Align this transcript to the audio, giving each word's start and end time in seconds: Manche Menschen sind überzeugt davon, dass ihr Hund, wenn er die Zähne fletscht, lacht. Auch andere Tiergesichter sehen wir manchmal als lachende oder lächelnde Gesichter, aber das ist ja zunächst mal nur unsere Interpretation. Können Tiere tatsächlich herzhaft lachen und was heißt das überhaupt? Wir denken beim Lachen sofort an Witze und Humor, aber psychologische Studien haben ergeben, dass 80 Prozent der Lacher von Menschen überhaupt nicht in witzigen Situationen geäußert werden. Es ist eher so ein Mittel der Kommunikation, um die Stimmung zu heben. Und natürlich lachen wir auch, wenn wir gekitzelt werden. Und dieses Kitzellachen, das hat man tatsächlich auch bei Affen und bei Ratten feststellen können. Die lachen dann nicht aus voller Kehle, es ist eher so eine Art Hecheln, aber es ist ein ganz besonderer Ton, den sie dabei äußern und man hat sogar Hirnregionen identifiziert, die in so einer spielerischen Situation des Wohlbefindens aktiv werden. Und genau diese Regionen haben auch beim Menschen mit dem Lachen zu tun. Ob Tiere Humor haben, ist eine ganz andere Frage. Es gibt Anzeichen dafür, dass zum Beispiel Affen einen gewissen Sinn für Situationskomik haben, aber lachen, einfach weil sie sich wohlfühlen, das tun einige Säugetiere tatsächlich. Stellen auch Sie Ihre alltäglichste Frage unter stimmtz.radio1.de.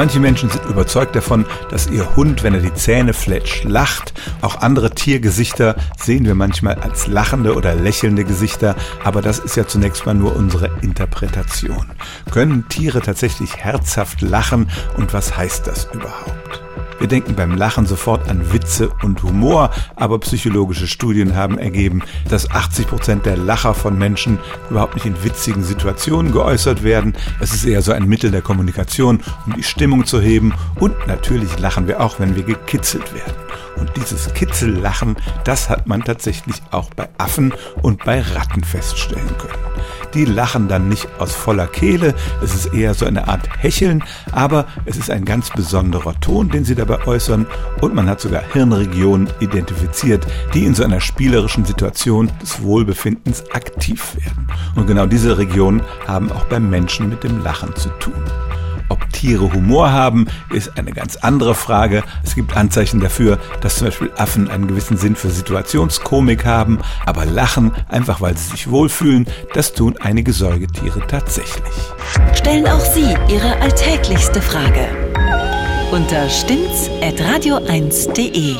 Manche 0.00 0.18
Menschen 0.18 0.48
sind 0.48 0.64
überzeugt 0.64 1.14
davon, 1.14 1.44
dass 1.68 1.90
ihr 1.90 2.16
Hund, 2.16 2.42
wenn 2.42 2.54
er 2.54 2.60
die 2.60 2.72
Zähne 2.72 3.12
fletscht, 3.12 3.64
lacht. 3.64 4.14
Auch 4.40 4.62
andere 4.62 4.92
Tiergesichter 4.92 5.76
sehen 5.98 6.24
wir 6.24 6.34
manchmal 6.34 6.76
als 6.76 7.06
lachende 7.06 7.54
oder 7.54 7.74
lächelnde 7.74 8.24
Gesichter, 8.24 8.76
aber 9.04 9.20
das 9.20 9.40
ist 9.40 9.58
ja 9.58 9.66
zunächst 9.66 10.06
mal 10.06 10.14
nur 10.14 10.34
unsere 10.34 10.70
Interpretation. 10.80 11.90
Können 12.30 12.66
Tiere 12.70 13.02
tatsächlich 13.02 13.58
herzhaft 13.58 14.22
lachen 14.22 14.70
und 14.96 15.12
was 15.12 15.36
heißt 15.36 15.66
das 15.66 15.86
überhaupt? 15.92 16.62
Wir 17.00 17.08
denken 17.08 17.34
beim 17.34 17.56
Lachen 17.56 17.86
sofort 17.86 18.28
an 18.28 18.52
Witze 18.52 18.90
und 19.02 19.22
Humor, 19.22 19.70
aber 19.96 20.18
psychologische 20.18 20.86
Studien 20.86 21.34
haben 21.34 21.58
ergeben, 21.58 22.02
dass 22.28 22.50
80 22.50 22.88
Prozent 22.88 23.24
der 23.24 23.38
Lacher 23.38 23.72
von 23.72 23.96
Menschen 23.96 24.38
überhaupt 24.68 24.94
nicht 24.94 25.06
in 25.06 25.24
witzigen 25.24 25.64
Situationen 25.64 26.30
geäußert 26.30 26.82
werden. 26.82 27.14
Es 27.40 27.54
ist 27.54 27.64
eher 27.64 27.80
so 27.80 27.92
ein 27.92 28.06
Mittel 28.06 28.30
der 28.30 28.42
Kommunikation, 28.42 29.20
um 29.46 29.54
die 29.54 29.62
Stimmung 29.62 30.04
zu 30.04 30.20
heben. 30.20 30.52
Und 30.78 30.94
natürlich 31.06 31.58
lachen 31.58 31.88
wir 31.88 32.02
auch, 32.02 32.20
wenn 32.20 32.36
wir 32.36 32.42
gekitzelt 32.42 33.14
werden. 33.14 33.49
Und 33.80 33.90
dieses 33.96 34.32
Kitzellachen, 34.34 35.16
das 35.44 35.68
hat 35.70 35.86
man 35.86 36.04
tatsächlich 36.04 36.56
auch 36.70 36.90
bei 36.90 37.08
Affen 37.18 37.54
und 37.82 38.04
bei 38.04 38.20
Ratten 38.20 38.62
feststellen 38.62 39.36
können. 39.38 39.64
Die 40.14 40.24
lachen 40.24 40.68
dann 40.68 40.88
nicht 40.88 41.08
aus 41.18 41.34
voller 41.34 41.66
Kehle, 41.66 42.14
es 42.42 42.54
ist 42.54 42.74
eher 42.74 42.94
so 42.94 43.06
eine 43.06 43.28
Art 43.28 43.48
Hecheln, 43.58 44.02
aber 44.32 44.66
es 44.84 44.96
ist 44.96 45.10
ein 45.10 45.24
ganz 45.24 45.50
besonderer 45.50 46.18
Ton, 46.20 46.48
den 46.48 46.64
sie 46.64 46.74
dabei 46.74 47.06
äußern 47.06 47.46
und 47.80 47.94
man 47.94 48.08
hat 48.08 48.20
sogar 48.20 48.42
Hirnregionen 48.52 49.30
identifiziert, 49.40 50.26
die 50.52 50.66
in 50.66 50.74
so 50.74 50.82
einer 50.82 51.00
spielerischen 51.00 51.64
Situation 51.64 52.30
des 52.42 52.62
Wohlbefindens 52.62 53.44
aktiv 53.52 54.16
werden. 54.16 54.48
Und 54.74 54.86
genau 54.86 55.06
diese 55.06 55.38
Regionen 55.38 55.82
haben 56.06 56.30
auch 56.32 56.44
beim 56.44 56.68
Menschen 56.68 57.08
mit 57.08 57.22
dem 57.22 57.42
Lachen 57.42 57.74
zu 57.76 57.88
tun. 58.00 58.14
Ob 58.90 59.10
Tiere 59.12 59.52
Humor 59.52 59.92
haben, 59.92 60.26
ist 60.52 60.76
eine 60.76 60.92
ganz 60.92 61.16
andere 61.16 61.54
Frage. 61.54 62.02
Es 62.22 62.34
gibt 62.34 62.54
Anzeichen 62.56 63.00
dafür, 63.00 63.38
dass 63.62 63.76
zum 63.76 63.86
Beispiel 63.86 64.10
Affen 64.16 64.50
einen 64.50 64.66
gewissen 64.66 64.98
Sinn 64.98 65.16
für 65.16 65.30
Situationskomik 65.30 66.44
haben, 66.44 66.80
aber 67.06 67.24
lachen, 67.24 67.72
einfach 67.88 68.20
weil 68.20 68.36
sie 68.36 68.50
sich 68.50 68.70
wohlfühlen, 68.70 69.26
das 69.54 69.72
tun 69.72 69.94
einige 70.00 70.34
Säugetiere 70.34 71.00
tatsächlich. 71.06 71.72
Stellen 72.34 72.66
auch 72.66 72.80
Sie 72.80 73.14
Ihre 73.28 73.56
alltäglichste 73.60 74.42
Frage 74.42 74.88
unter 75.92 76.28
stimmtz.radio1.de. 76.28 78.56